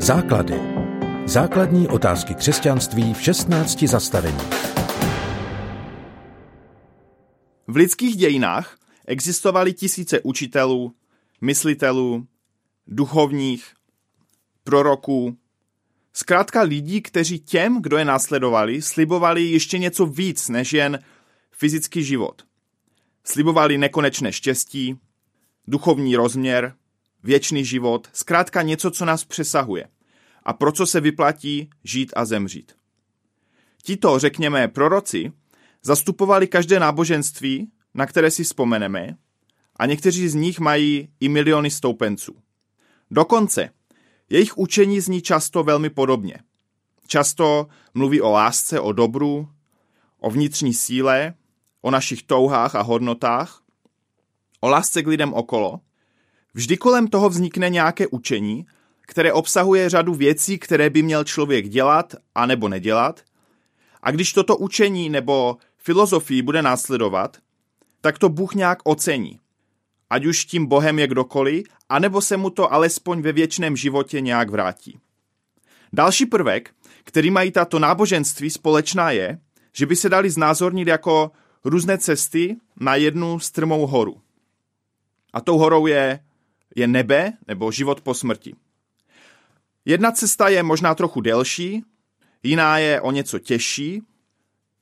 [0.00, 0.60] Základy.
[1.26, 4.38] Základní otázky křesťanství v 16 zastavení.
[7.66, 10.92] V lidských dějinách existovaly tisíce učitelů,
[11.40, 12.26] myslitelů,
[12.86, 13.72] duchovních,
[14.64, 15.36] proroků,
[16.12, 20.98] zkrátka lidí, kteří těm, kdo je následovali, slibovali ještě něco víc než jen
[21.50, 22.42] fyzický život.
[23.24, 24.98] Slibovali nekonečné štěstí,
[25.66, 26.74] duchovní rozměr,
[27.22, 29.88] věčný život, zkrátka něco, co nás přesahuje
[30.42, 32.72] a pro co se vyplatí žít a zemřít.
[33.82, 35.32] Tito, řekněme, proroci,
[35.82, 39.16] zastupovali každé náboženství, na které si vzpomeneme,
[39.76, 42.36] a někteří z nich mají i miliony stoupenců.
[43.10, 43.70] Dokonce
[44.30, 46.38] jejich učení zní často velmi podobně.
[47.06, 49.48] Často mluví o lásce, o dobru,
[50.18, 51.34] o vnitřní síle,
[51.80, 53.62] o našich touhách a hodnotách,
[54.60, 55.80] o lásce k lidem okolo.
[56.54, 58.66] Vždy kolem toho vznikne nějaké učení,
[59.00, 63.20] které obsahuje řadu věcí, které by měl člověk dělat a nebo nedělat.
[64.02, 67.36] A když toto učení nebo filozofii bude následovat,
[68.00, 69.40] tak to Bůh nějak ocení.
[70.10, 74.50] Ať už tím Bohem je kdokoliv, anebo se mu to alespoň ve věčném životě nějak
[74.50, 74.98] vrátí.
[75.92, 76.70] Další prvek,
[77.04, 79.38] který mají tato náboženství společná je,
[79.72, 81.30] že by se dali znázornit jako
[81.64, 84.20] různé cesty na jednu strmou horu.
[85.32, 86.20] A tou horou je,
[86.76, 88.54] je nebe nebo život po smrti.
[89.84, 91.82] Jedna cesta je možná trochu delší,
[92.42, 94.02] jiná je o něco těžší,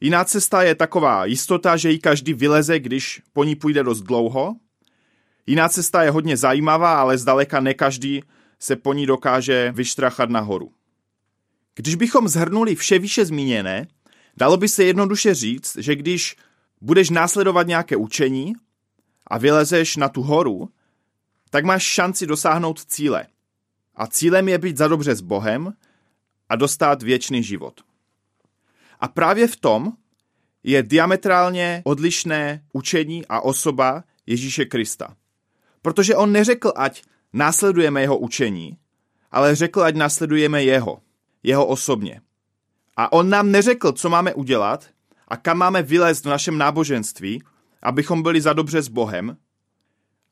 [0.00, 4.56] jiná cesta je taková jistota, že ji každý vyleze, když po ní půjde dost dlouho.
[5.46, 8.22] Jiná cesta je hodně zajímavá, ale zdaleka ne každý
[8.58, 10.72] se po ní dokáže vyštrachat nahoru.
[11.74, 13.86] Když bychom zhrnuli vše výše zmíněné,
[14.36, 16.36] dalo by se jednoduše říct, že když
[16.80, 18.54] budeš následovat nějaké učení
[19.26, 20.68] a vylezeš na tu horu,
[21.54, 23.26] tak máš šanci dosáhnout cíle.
[23.94, 25.72] A cílem je být za dobře s Bohem
[26.48, 27.80] a dostat věčný život.
[29.00, 29.92] A právě v tom
[30.62, 35.16] je diametrálně odlišné učení a osoba Ježíše Krista.
[35.82, 38.78] Protože on neřekl, ať následujeme jeho učení,
[39.30, 41.00] ale řekl, ať následujeme jeho,
[41.42, 42.20] jeho osobně.
[42.96, 44.88] A on nám neřekl, co máme udělat
[45.28, 47.42] a kam máme vylézt v našem náboženství,
[47.82, 49.36] abychom byli za dobře s Bohem,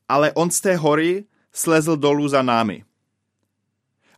[0.07, 2.83] ale on z té hory slezl dolů za námi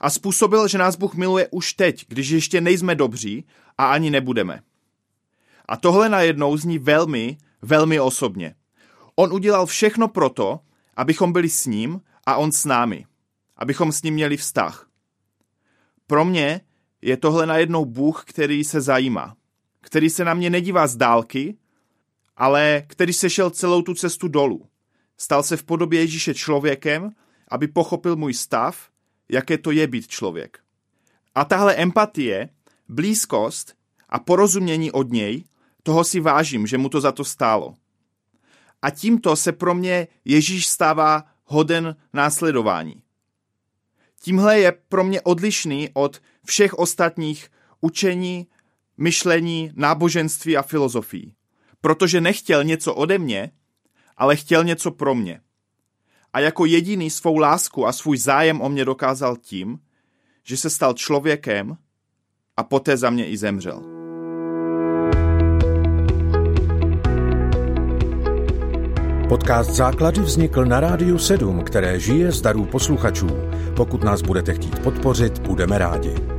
[0.06, 3.46] a způsobil, že nás Bůh miluje už teď, když ještě nejsme dobří
[3.78, 4.62] a ani nebudeme.
[5.66, 8.56] A tohle najednou zní velmi, velmi osobně.
[9.16, 10.60] On udělal všechno proto,
[10.98, 13.06] abychom byli s ním a on s námi.
[13.58, 14.88] Abychom s ním měli vztah.
[16.08, 16.62] Pro mě
[17.02, 19.36] je tohle najednou Bůh, který se zajímá.
[19.82, 21.58] Který se na mě nedívá z dálky,
[22.38, 24.68] ale který sešel celou tu cestu dolů.
[25.18, 27.12] Stal se v podobě Ježíše člověkem,
[27.48, 28.90] aby pochopil můj stav
[29.30, 30.60] jaké to je být člověk.
[31.36, 32.50] A tahle empatie,
[32.90, 33.74] blízkost
[34.10, 35.44] a porozumění od něj,
[35.84, 37.74] toho si vážím, že mu to za to stálo.
[38.82, 43.02] A tímto se pro mě Ježíš stává hoden následování.
[44.22, 47.52] Tímhle je pro mě odlišný od všech ostatních
[47.82, 48.48] učení,
[48.98, 51.34] myšlení, náboženství a filozofií.
[51.82, 53.52] Protože nechtěl něco ode mě,
[54.18, 55.42] ale chtěl něco pro mě
[56.36, 59.80] a jako jediný svou lásku a svůj zájem o mě dokázal tím,
[60.44, 61.78] že se stal člověkem
[62.58, 63.84] a poté za mě i zemřel.
[69.30, 73.28] Podcast Základy vznikl na Rádiu 7, které žije z darů posluchačů.
[73.76, 76.35] Pokud nás budete chtít podpořit, budeme rádi.